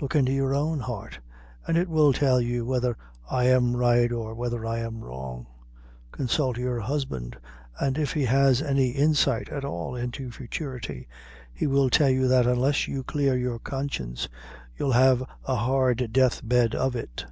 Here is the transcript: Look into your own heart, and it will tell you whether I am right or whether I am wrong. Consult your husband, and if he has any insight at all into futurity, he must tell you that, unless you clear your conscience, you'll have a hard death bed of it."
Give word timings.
Look 0.00 0.14
into 0.16 0.32
your 0.32 0.54
own 0.54 0.80
heart, 0.80 1.20
and 1.66 1.76
it 1.76 1.86
will 1.90 2.14
tell 2.14 2.40
you 2.40 2.64
whether 2.64 2.96
I 3.30 3.44
am 3.48 3.76
right 3.76 4.10
or 4.10 4.34
whether 4.34 4.64
I 4.64 4.78
am 4.78 5.04
wrong. 5.04 5.46
Consult 6.12 6.56
your 6.56 6.80
husband, 6.80 7.36
and 7.78 7.98
if 7.98 8.14
he 8.14 8.24
has 8.24 8.62
any 8.62 8.88
insight 8.92 9.50
at 9.50 9.66
all 9.66 9.94
into 9.94 10.30
futurity, 10.30 11.08
he 11.52 11.66
must 11.66 11.92
tell 11.92 12.08
you 12.08 12.26
that, 12.26 12.46
unless 12.46 12.88
you 12.88 13.04
clear 13.04 13.36
your 13.36 13.58
conscience, 13.58 14.30
you'll 14.78 14.92
have 14.92 15.22
a 15.44 15.56
hard 15.56 16.10
death 16.10 16.40
bed 16.42 16.74
of 16.74 16.96
it." 16.96 17.26